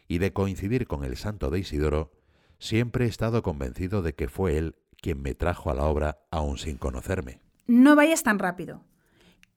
y 0.08 0.18
de 0.18 0.32
coincidir 0.32 0.88
con 0.88 1.04
el 1.04 1.16
santo 1.16 1.48
de 1.48 1.60
Isidoro, 1.60 2.10
siempre 2.58 3.04
he 3.04 3.08
estado 3.08 3.44
convencido 3.44 4.02
de 4.02 4.16
que 4.16 4.26
fue 4.26 4.58
él 4.58 4.74
quien 5.00 5.22
me 5.22 5.36
trajo 5.36 5.70
a 5.70 5.74
la 5.74 5.84
obra 5.84 6.26
aún 6.32 6.58
sin 6.58 6.76
conocerme. 6.76 7.38
No 7.68 7.94
vayas 7.94 8.24
tan 8.24 8.40
rápido. 8.40 8.82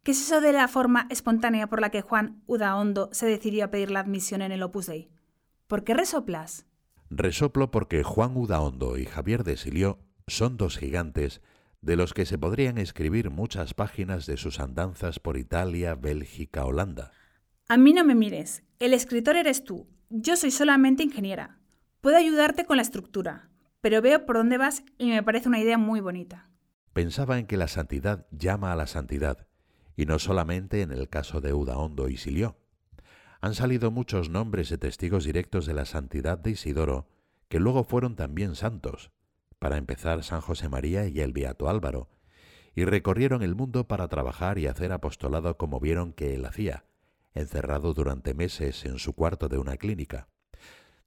¿Qué 0.03 0.12
es 0.12 0.22
eso 0.22 0.39
de 0.39 0.53
la 0.53 0.67
forma 0.67 1.08
espontánea 1.10 1.65
por 1.65 1.82
la 1.82 1.89
que 1.89 2.03
Juan 2.03 2.44
Udaondo 2.46 3.10
se 3.12 3.25
decidió 3.25 3.65
a 3.65 3.72
pedir 3.72 3.89
la 3.89 4.01
admisión 4.01 4.44
en 4.44 4.51
el 4.51 4.62
Opus 4.62 4.86
Dei? 4.86 5.10
¿Por 5.65 5.84
qué 5.84 5.96
resoplas? 5.96 6.67
Resoplo 7.10 7.72
porque 7.72 8.03
Juan 8.03 8.38
Udaondo 8.38 9.00
y 9.00 9.06
Javier 9.06 9.44
de 9.44 9.58
Silió 9.58 9.98
son 10.27 10.57
dos 10.57 10.77
gigantes 10.77 11.41
de 11.81 11.96
los 11.96 12.13
que 12.13 12.25
se 12.25 12.38
podrían 12.38 12.77
escribir 12.77 13.29
muchas 13.29 13.74
páginas 13.74 14.25
de 14.25 14.38
sus 14.38 14.60
andanzas 14.60 15.19
por 15.19 15.38
Italia, 15.38 15.96
Bélgica, 15.96 16.65
Holanda. 16.65 17.12
A 17.69 17.77
mí 17.77 17.93
no 17.93 18.03
me 18.03 18.15
mires. 18.15 18.63
El 18.79 18.93
escritor 18.93 19.36
eres 19.36 19.63
tú. 19.63 19.88
Yo 20.10 20.36
soy 20.36 20.51
solamente 20.51 21.03
ingeniera. 21.03 21.60
Puedo 22.01 22.17
ayudarte 22.17 22.65
con 22.65 22.77
la 22.77 22.84
estructura, 22.84 23.50
pero 23.81 24.01
veo 24.01 24.25
por 24.25 24.38
dónde 24.38 24.57
vas 24.57 24.84
y 24.98 25.10
me 25.10 25.24
parece 25.24 25.50
una 25.50 25.60
idea 25.60 25.77
muy 25.77 26.00
bonita. 26.00 26.50
Pensaba 26.93 27.39
en 27.39 27.46
que 27.46 27.57
la 27.57 27.67
santidad 27.67 28.27
llama 28.31 28.72
a 28.72 28.75
la 28.75 28.88
santidad, 28.88 29.48
y 29.96 30.05
no 30.05 30.19
solamente 30.19 30.81
en 30.81 30.91
el 30.91 31.10
caso 31.10 31.41
de 31.41 31.53
Udaondo 31.53 32.10
y 32.10 32.17
Silió. 32.17 32.57
Han 33.39 33.53
salido 33.53 33.91
muchos 33.91 34.29
nombres 34.29 34.69
de 34.69 34.77
testigos 34.77 35.24
directos 35.24 35.65
de 35.65 35.74
la 35.74 35.86
santidad 35.86 36.38
de 36.38 36.51
Isidoro, 36.51 37.07
que 37.50 37.60
luego 37.60 37.84
fueron 37.84 38.15
también 38.15 38.55
santos, 38.55 39.12
para 39.60 39.78
empezar 39.78 40.24
San 40.24 40.42
José 40.42 40.70
María 40.70 41.08
y 41.08 41.20
el 41.20 41.34
Beato 41.34 41.70
Álvaro, 41.70 42.10
y 42.76 42.86
recorrieron 42.86 43.42
el 43.42 43.56
mundo 43.56 43.88
para 43.88 44.08
trabajar 44.08 44.60
y 44.60 44.68
hacer 44.68 44.92
apostolado 44.92 45.58
como 45.58 45.80
vieron 45.80 46.14
que 46.14 46.36
él 46.36 46.46
hacía, 46.46 46.86
encerrado 47.34 47.94
durante 47.94 48.34
meses 48.34 48.86
en 48.86 49.00
su 49.00 49.14
cuarto 49.14 49.50
de 49.50 49.58
una 49.58 49.78
clínica. 49.78 50.28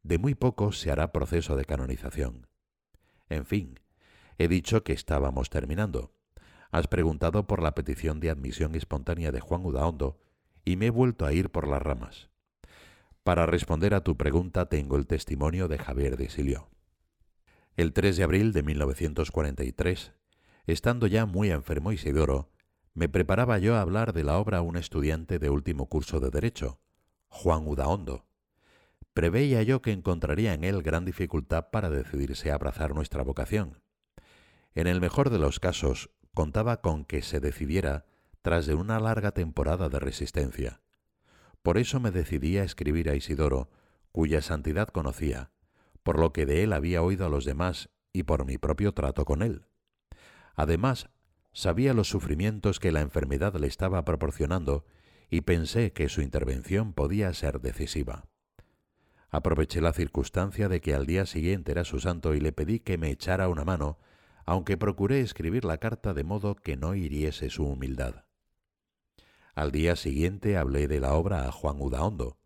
De 0.03 0.19
muy 0.19 0.35
poco 0.35 0.73
se 0.73 0.91
hará 0.91 1.13
proceso 1.13 1.57
de 1.57 1.65
canonización. 1.65 2.49
En 3.29 3.47
fin, 3.47 3.79
he 4.39 4.49
dicho 4.49 4.83
que 4.83 4.93
estábamos 4.93 5.51
terminando. 5.51 6.13
Has 6.73 6.89
preguntado 6.89 7.47
por 7.47 7.63
la 7.63 7.75
petición 7.75 8.21
de 8.21 8.31
admisión 8.31 8.75
espontánea 8.75 9.31
de 9.31 9.41
Juan 9.41 9.65
Udaondo 9.65 10.19
y 10.65 10.77
me 10.77 10.87
he 10.87 10.91
vuelto 10.91 11.27
a 11.27 11.33
ir 11.33 11.51
por 11.51 11.69
las 11.69 11.83
ramas. 11.83 12.31
Para 13.23 13.47
responder 13.47 13.95
a 13.95 14.03
tu 14.03 14.17
pregunta 14.17 14.67
tengo 14.67 14.97
el 14.97 15.07
testimonio 15.07 15.69
de 15.69 15.79
Javier 15.79 16.17
de 16.17 16.31
Silio. 16.31 16.69
El 17.81 17.95
3 17.95 18.19
de 18.19 18.25
abril 18.25 18.53
de 18.53 18.63
1943, 18.63 20.13
estando 20.67 21.07
ya 21.07 21.25
muy 21.25 21.51
enfermo 21.51 21.93
Isidoro, 21.93 22.51
me 22.93 23.09
preparaba 23.09 23.57
yo 23.57 23.75
a 23.75 23.81
hablar 23.81 24.13
de 24.13 24.23
la 24.23 24.37
obra 24.37 24.59
a 24.59 24.61
un 24.61 24.77
estudiante 24.77 25.39
de 25.39 25.49
último 25.49 25.87
curso 25.87 26.21
de 26.21 26.29
Derecho, 26.29 26.79
Juan 27.29 27.67
Udaondo. 27.67 28.27
Preveía 29.15 29.63
yo 29.63 29.81
que 29.81 29.93
encontraría 29.93 30.53
en 30.53 30.65
él 30.65 30.83
gran 30.83 31.07
dificultad 31.07 31.71
para 31.71 31.89
decidirse 31.89 32.51
a 32.51 32.57
abrazar 32.57 32.95
nuestra 32.95 33.23
vocación. 33.23 33.81
En 34.75 34.87
el 34.87 35.01
mejor 35.01 35.31
de 35.31 35.39
los 35.39 35.59
casos, 35.59 36.11
contaba 36.35 36.83
con 36.83 37.07
que 37.07 37.23
se 37.23 37.41
decidiera 37.41 38.05
tras 38.43 38.67
de 38.67 38.75
una 38.75 39.01
larga 39.01 39.33
temporada 39.33 39.89
de 39.89 40.01
resistencia. 40.01 40.83
Por 41.63 41.79
eso 41.79 41.99
me 41.99 42.11
decidí 42.11 42.59
a 42.59 42.63
escribir 42.63 43.09
a 43.09 43.15
Isidoro, 43.15 43.71
cuya 44.13 44.43
santidad 44.43 44.89
conocía, 44.89 45.51
por 46.03 46.19
lo 46.19 46.33
que 46.33 46.47
de 46.47 46.63
él 46.63 46.73
había 46.73 47.03
oído 47.03 47.27
a 47.27 47.29
los 47.29 47.45
demás 47.45 47.91
y 48.13 48.25
por 48.25 48.45
mi 48.45 48.59
propio 48.59 48.93
trato 48.93 49.25
con 49.25 49.43
él. 49.43 49.67
Además, 50.55 51.11
sabía 51.53 51.95
los 51.95 52.09
sufrimientos 52.09 52.81
que 52.81 52.93
la 52.93 53.01
enfermedad 53.01 53.55
le 53.57 53.67
estaba 53.67 54.05
proporcionando 54.05 54.85
y 55.31 55.43
pensé 55.43 55.93
que 55.93 56.09
su 56.09 56.23
intervención 56.23 56.93
podía 56.93 57.33
ser 57.35 57.61
decisiva. 57.61 58.29
Aproveché 59.31 59.81
la 59.81 59.93
circunstancia 59.93 60.69
de 60.69 60.81
que 60.81 60.93
al 60.93 61.07
día 61.07 61.25
siguiente 61.25 61.71
era 61.71 61.85
su 61.85 62.01
santo 62.01 62.35
y 62.35 62.41
le 62.41 62.53
pedí 62.53 62.81
que 62.81 62.99
me 62.99 63.11
echara 63.11 63.49
una 63.49 63.65
mano, 63.65 63.99
aunque 64.45 64.77
procuré 64.77 65.21
escribir 65.21 65.65
la 65.65 65.79
carta 65.79 66.15
de 66.15 66.25
modo 66.25 66.57
que 66.57 66.77
no 66.77 66.97
hiriese 66.97 67.49
su 67.49 67.65
humildad. 67.65 68.25
Al 69.55 69.71
día 69.71 69.95
siguiente 69.95 70.57
hablé 70.57 70.89
de 70.89 70.99
la 70.99 71.15
obra 71.15 71.47
a 71.47 71.53
Juan 71.53 71.81
Udaondo. 71.81 72.39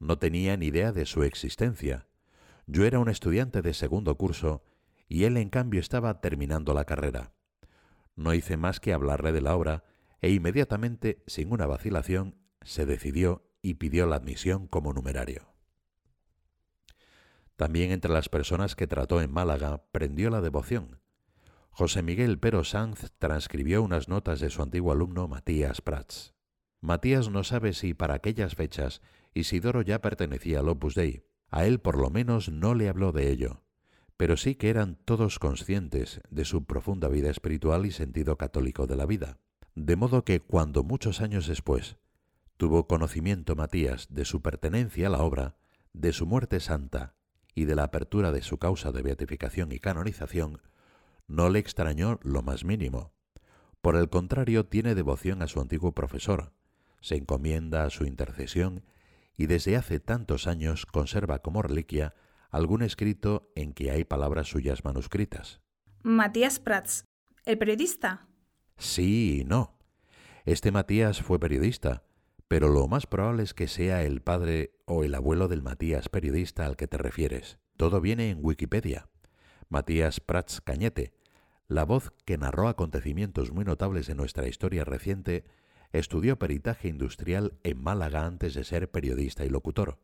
No 0.00 0.18
tenía 0.18 0.56
ni 0.56 0.66
idea 0.66 0.90
de 0.90 1.06
su 1.06 1.22
existencia, 1.22 2.08
yo 2.70 2.84
era 2.84 3.00
un 3.00 3.08
estudiante 3.08 3.62
de 3.62 3.74
segundo 3.74 4.16
curso 4.16 4.62
y 5.08 5.24
él 5.24 5.36
en 5.36 5.50
cambio 5.50 5.80
estaba 5.80 6.20
terminando 6.20 6.72
la 6.72 6.84
carrera. 6.84 7.32
No 8.14 8.32
hice 8.32 8.56
más 8.56 8.78
que 8.78 8.92
hablarle 8.92 9.32
de 9.32 9.40
la 9.40 9.56
obra 9.56 9.84
e 10.20 10.30
inmediatamente, 10.30 11.24
sin 11.26 11.52
una 11.52 11.66
vacilación, 11.66 12.36
se 12.62 12.86
decidió 12.86 13.50
y 13.60 13.74
pidió 13.74 14.06
la 14.06 14.16
admisión 14.16 14.68
como 14.68 14.92
numerario. 14.92 15.52
También 17.56 17.90
entre 17.90 18.12
las 18.12 18.28
personas 18.28 18.76
que 18.76 18.86
trató 18.86 19.20
en 19.20 19.32
Málaga 19.32 19.84
prendió 19.90 20.30
la 20.30 20.40
devoción. 20.40 21.00
José 21.70 22.02
Miguel 22.02 22.38
Pero 22.38 22.62
Sanz 22.62 23.10
transcribió 23.18 23.82
unas 23.82 24.08
notas 24.08 24.38
de 24.38 24.50
su 24.50 24.62
antiguo 24.62 24.92
alumno 24.92 25.26
Matías 25.26 25.80
Prats. 25.80 26.34
Matías 26.80 27.30
no 27.30 27.42
sabe 27.42 27.72
si 27.72 27.94
para 27.94 28.14
aquellas 28.14 28.54
fechas 28.54 29.02
Isidoro 29.34 29.82
ya 29.82 30.00
pertenecía 30.00 30.60
al 30.60 30.68
Opus 30.68 30.94
Dei, 30.94 31.29
a 31.50 31.66
él 31.66 31.80
por 31.80 31.98
lo 31.98 32.10
menos 32.10 32.48
no 32.48 32.74
le 32.74 32.88
habló 32.88 33.12
de 33.12 33.30
ello, 33.30 33.62
pero 34.16 34.36
sí 34.36 34.54
que 34.54 34.70
eran 34.70 34.96
todos 35.04 35.38
conscientes 35.38 36.20
de 36.30 36.44
su 36.44 36.64
profunda 36.64 37.08
vida 37.08 37.30
espiritual 37.30 37.86
y 37.86 37.90
sentido 37.90 38.36
católico 38.36 38.86
de 38.86 38.96
la 38.96 39.06
vida. 39.06 39.38
De 39.74 39.96
modo 39.96 40.24
que 40.24 40.40
cuando 40.40 40.82
muchos 40.82 41.20
años 41.20 41.46
después 41.46 41.96
tuvo 42.56 42.86
conocimiento 42.86 43.56
Matías 43.56 44.08
de 44.10 44.24
su 44.24 44.42
pertenencia 44.42 45.06
a 45.06 45.10
la 45.10 45.22
obra, 45.22 45.56
de 45.92 46.12
su 46.12 46.26
muerte 46.26 46.60
santa 46.60 47.14
y 47.54 47.64
de 47.64 47.74
la 47.74 47.84
apertura 47.84 48.30
de 48.30 48.42
su 48.42 48.58
causa 48.58 48.92
de 48.92 49.02
beatificación 49.02 49.72
y 49.72 49.78
canonización, 49.78 50.60
no 51.26 51.48
le 51.48 51.58
extrañó 51.58 52.20
lo 52.22 52.42
más 52.42 52.64
mínimo. 52.64 53.12
Por 53.80 53.96
el 53.96 54.10
contrario, 54.10 54.66
tiene 54.66 54.94
devoción 54.94 55.42
a 55.42 55.46
su 55.46 55.60
antiguo 55.60 55.92
profesor, 55.92 56.52
se 57.00 57.16
encomienda 57.16 57.84
a 57.84 57.90
su 57.90 58.04
intercesión 58.04 58.82
y 59.36 59.46
desde 59.46 59.76
hace 59.76 60.00
tantos 60.00 60.46
años 60.46 60.86
conserva 60.86 61.40
como 61.40 61.62
reliquia 61.62 62.14
algún 62.50 62.82
escrito 62.82 63.50
en 63.54 63.72
que 63.72 63.90
hay 63.90 64.04
palabras 64.04 64.48
suyas 64.48 64.84
manuscritas. 64.84 65.60
Matías 66.02 66.58
Prats, 66.58 67.04
¿el 67.44 67.58
periodista? 67.58 68.28
Sí 68.76 69.40
y 69.40 69.44
no. 69.44 69.78
Este 70.44 70.72
Matías 70.72 71.22
fue 71.22 71.38
periodista, 71.38 72.04
pero 72.48 72.68
lo 72.68 72.88
más 72.88 73.06
probable 73.06 73.42
es 73.42 73.54
que 73.54 73.68
sea 73.68 74.02
el 74.02 74.22
padre 74.22 74.72
o 74.86 75.04
el 75.04 75.14
abuelo 75.14 75.46
del 75.46 75.62
Matías 75.62 76.08
periodista 76.08 76.66
al 76.66 76.76
que 76.76 76.88
te 76.88 76.98
refieres. 76.98 77.58
Todo 77.76 78.00
viene 78.00 78.30
en 78.30 78.38
Wikipedia. 78.40 79.08
Matías 79.68 80.20
Prats 80.20 80.60
Cañete, 80.60 81.14
la 81.68 81.84
voz 81.84 82.12
que 82.24 82.36
narró 82.36 82.66
acontecimientos 82.66 83.52
muy 83.52 83.64
notables 83.64 84.08
de 84.08 84.16
nuestra 84.16 84.48
historia 84.48 84.84
reciente 84.84 85.44
Estudió 85.92 86.38
peritaje 86.38 86.88
industrial 86.88 87.54
en 87.64 87.82
Málaga 87.82 88.24
antes 88.24 88.54
de 88.54 88.64
ser 88.64 88.90
periodista 88.90 89.44
y 89.44 89.48
locutor. 89.48 89.98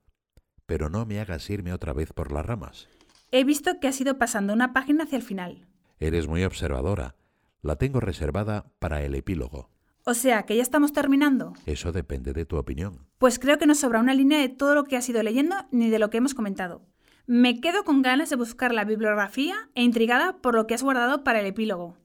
Pero 0.66 0.90
no 0.90 1.06
me 1.06 1.20
hagas 1.20 1.48
irme 1.48 1.72
otra 1.72 1.92
vez 1.92 2.12
por 2.12 2.32
las 2.32 2.44
ramas. 2.44 2.88
He 3.30 3.44
visto 3.44 3.78
que 3.80 3.88
has 3.88 4.00
ido 4.00 4.18
pasando 4.18 4.52
una 4.52 4.72
página 4.72 5.04
hacia 5.04 5.16
el 5.16 5.22
final. 5.22 5.66
Eres 5.98 6.26
muy 6.26 6.44
observadora. 6.44 7.14
La 7.62 7.76
tengo 7.76 8.00
reservada 8.00 8.66
para 8.78 9.02
el 9.02 9.14
epílogo. 9.14 9.70
O 10.04 10.14
sea, 10.14 10.44
que 10.44 10.56
ya 10.56 10.62
estamos 10.62 10.92
terminando. 10.92 11.52
Eso 11.66 11.92
depende 11.92 12.32
de 12.32 12.44
tu 12.44 12.56
opinión. 12.56 13.06
Pues 13.18 13.38
creo 13.38 13.58
que 13.58 13.66
no 13.66 13.74
sobra 13.74 14.00
una 14.00 14.14
línea 14.14 14.38
de 14.38 14.48
todo 14.48 14.74
lo 14.74 14.84
que 14.84 14.96
has 14.96 15.08
ido 15.08 15.22
leyendo 15.22 15.56
ni 15.70 15.88
de 15.88 15.98
lo 15.98 16.10
que 16.10 16.18
hemos 16.18 16.34
comentado. 16.34 16.82
Me 17.26 17.60
quedo 17.60 17.84
con 17.84 18.02
ganas 18.02 18.30
de 18.30 18.36
buscar 18.36 18.72
la 18.72 18.84
bibliografía 18.84 19.68
e 19.74 19.82
intrigada 19.82 20.36
por 20.38 20.54
lo 20.54 20.66
que 20.66 20.74
has 20.74 20.82
guardado 20.82 21.24
para 21.24 21.40
el 21.40 21.46
epílogo. 21.46 21.96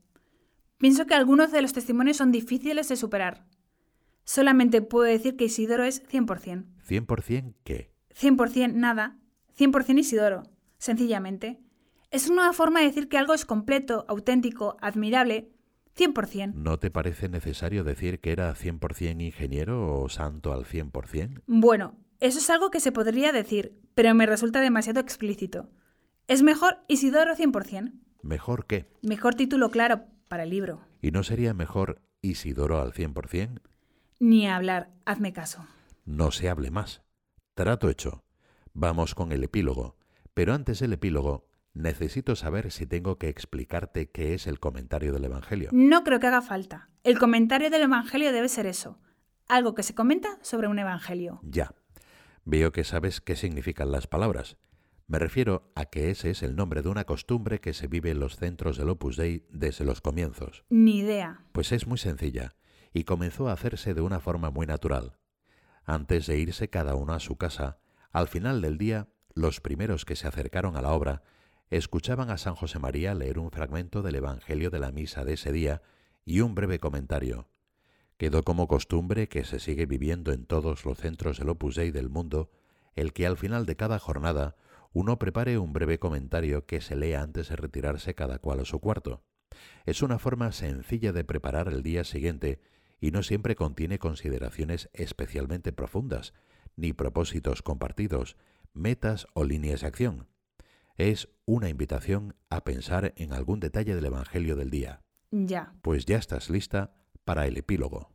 Pienso 0.80 1.06
que 1.06 1.14
algunos 1.14 1.52
de 1.52 1.62
los 1.62 1.74
testimonios 1.74 2.18
son 2.18 2.32
difíciles 2.32 2.90
de 2.90 2.96
superar. 2.96 3.46
Solamente 4.24 4.82
puedo 4.82 5.06
decir 5.06 5.36
que 5.36 5.46
Isidoro 5.46 5.84
es 5.84 6.04
100%. 6.10 6.66
¿100% 6.88 7.56
qué? 7.64 7.92
100% 8.20 8.74
nada. 8.74 9.18
100% 9.58 10.00
Isidoro, 10.00 10.44
sencillamente. 10.78 11.60
Es 12.12 12.30
una 12.30 12.52
forma 12.54 12.80
de 12.80 12.88
decir 12.88 13.08
que 13.08 13.18
algo 13.18 13.34
es 13.34 13.46
completo, 13.46 14.06
auténtico, 14.08 14.78
admirable, 14.82 15.52
100%. 15.98 16.54
¿No 16.54 16.80
te 16.80 16.92
parece 16.92 17.30
necesario 17.30 17.84
decir 17.84 18.20
que 18.20 18.32
era 18.32 18.54
100% 18.54 19.22
ingeniero 19.22 20.02
o 20.02 20.10
santo 20.10 20.54
al 20.54 20.66
100%? 20.66 21.44
Bueno, 21.48 21.98
eso 22.20 22.40
es 22.40 22.50
algo 22.50 22.70
que 22.72 22.80
se 22.80 22.92
podría 22.92 23.32
decir, 23.32 23.80
pero 23.96 24.14
me 24.14 24.26
resulta 24.26 24.62
demasiado 24.62 25.00
explícito. 25.00 25.70
Es 26.28 26.44
mejor 26.44 26.78
Isidoro 26.88 27.36
100%. 27.36 27.94
¿Mejor 28.22 28.66
qué? 28.66 28.88
Mejor 29.02 29.36
título 29.36 29.72
claro 29.72 30.06
para 30.28 30.44
el 30.44 30.50
libro. 30.50 30.82
¿Y 31.02 31.12
no 31.12 31.24
sería 31.24 31.54
mejor 31.54 32.02
Isidoro 32.22 32.80
al 32.80 32.94
100%? 32.94 33.62
Ni 34.22 34.48
hablar, 34.48 34.92
hazme 35.04 35.34
caso. 35.34 35.66
No 36.06 36.30
se 36.30 36.48
hable 36.48 36.70
más. 36.70 37.02
Trato 37.56 37.90
hecho. 37.90 38.24
Vamos 38.72 39.16
con 39.16 39.32
el 39.32 39.44
epílogo. 39.44 39.98
Pero 40.36 40.54
antes 40.54 40.78
del 40.78 40.94
epílogo, 40.94 41.48
necesito 41.74 42.36
saber 42.36 42.72
si 42.72 42.86
tengo 42.86 43.18
que 43.18 43.30
explicarte 43.30 44.12
qué 44.12 44.36
es 44.36 44.46
el 44.46 44.60
comentario 44.60 45.12
del 45.12 45.26
Evangelio. 45.26 45.72
No 45.74 46.04
creo 46.04 46.20
que 46.20 46.28
haga 46.28 46.44
falta. 46.44 46.92
El 47.04 47.18
comentario 47.18 47.72
del 47.72 47.82
Evangelio 47.82 48.32
debe 48.32 48.48
ser 48.48 48.68
eso. 48.68 49.00
Algo 49.48 49.74
que 49.74 49.82
se 49.82 49.96
comenta 49.96 50.38
sobre 50.44 50.68
un 50.68 50.78
Evangelio. 50.78 51.40
Ya. 51.42 51.74
Veo 52.46 52.72
que 52.72 52.84
sabes 52.84 53.22
qué 53.22 53.36
significan 53.36 53.92
las 53.92 54.06
palabras. 54.06 54.56
Me 55.08 55.18
refiero 55.18 55.72
a 55.74 55.86
que 55.86 56.12
ese 56.12 56.30
es 56.30 56.44
el 56.44 56.56
nombre 56.56 56.84
de 56.84 56.90
una 56.90 57.06
costumbre 57.06 57.60
que 57.60 57.74
se 57.74 57.88
vive 57.88 58.12
en 58.12 58.20
los 58.20 58.36
centros 58.36 58.78
del 58.78 58.90
Opus 58.90 59.18
Dei 59.18 59.48
desde 59.50 59.84
los 59.84 60.00
comienzos. 60.00 60.64
Ni 60.70 61.00
idea. 61.00 61.44
Pues 61.54 61.72
es 61.72 61.88
muy 61.88 61.98
sencilla, 61.98 62.54
y 62.94 63.04
comenzó 63.04 63.50
a 63.50 63.54
hacerse 63.54 63.94
de 63.94 64.02
una 64.02 64.20
forma 64.20 64.50
muy 64.52 64.66
natural. 64.66 65.18
Antes 65.86 66.28
de 66.28 66.38
irse 66.38 66.70
cada 66.70 66.96
uno 66.96 67.14
a 67.14 67.20
su 67.20 67.38
casa, 67.38 67.80
al 68.12 68.28
final 68.28 68.62
del 68.62 68.78
día, 68.78 69.08
los 69.34 69.62
primeros 69.62 70.06
que 70.06 70.16
se 70.16 70.28
acercaron 70.28 70.76
a 70.76 70.82
la 70.82 70.92
obra 70.92 71.24
escuchaban 71.70 72.30
a 72.30 72.38
San 72.38 72.56
José 72.56 72.80
María 72.80 73.16
leer 73.16 73.40
un 73.40 73.50
fragmento 73.50 74.02
del 74.02 74.16
Evangelio 74.16 74.70
de 74.70 74.80
la 74.80 74.92
misa 74.92 75.24
de 75.24 75.34
ese 75.34 75.52
día 75.52 75.82
y 76.26 76.42
un 76.42 76.54
breve 76.54 76.80
comentario. 76.80 77.48
Quedó 78.18 78.44
como 78.44 78.68
costumbre 78.68 79.30
que 79.30 79.46
se 79.46 79.60
sigue 79.60 79.86
viviendo 79.86 80.34
en 80.34 80.46
todos 80.46 80.86
los 80.86 80.98
centros 80.98 81.40
del 81.40 81.50
Opus 81.50 81.76
Dei 81.76 81.92
del 81.92 82.10
mundo, 82.10 82.52
el 82.96 83.14
que 83.14 83.26
al 83.26 83.38
final 83.38 83.66
de 83.66 83.78
cada 83.78 84.00
jornada 84.00 84.58
uno 84.94 85.18
prepare 85.18 85.58
un 85.58 85.72
breve 85.72 85.98
comentario 85.98 86.66
que 86.66 86.82
se 86.82 86.96
lea 86.98 87.22
antes 87.22 87.48
de 87.50 87.56
retirarse 87.56 88.14
cada 88.14 88.40
cual 88.40 88.60
a 88.60 88.66
su 88.66 88.80
cuarto. 88.80 89.24
Es 89.86 90.02
una 90.02 90.20
forma 90.20 90.52
sencilla 90.52 91.14
de 91.14 91.24
preparar 91.24 91.70
el 91.70 91.84
día 91.84 92.04
siguiente 92.04 92.62
y 93.02 93.12
no 93.12 93.24
siempre 93.24 93.56
contiene 93.56 94.00
consideraciones 94.00 94.90
especialmente 94.94 95.74
profundas, 95.74 96.34
ni 96.78 96.94
propósitos 96.94 97.64
compartidos, 97.64 98.38
metas 98.74 99.28
o 99.34 99.44
líneas 99.44 99.82
de 99.82 99.88
acción. 99.88 100.28
Es 100.96 101.28
una 101.46 101.68
invitación 101.68 102.36
a 102.50 102.64
pensar 102.64 103.14
en 103.18 103.34
algún 103.34 103.60
detalle 103.60 103.96
del 103.96 104.06
Evangelio 104.06 104.56
del 104.56 104.70
día. 104.70 105.02
Ya. 105.32 105.74
Pues 105.82 106.06
ya 106.06 106.18
estás 106.18 106.50
lista 106.50 106.94
para 107.26 107.48
el 107.48 107.58
epílogo. 107.58 108.11